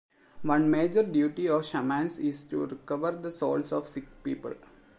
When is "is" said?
2.17-2.45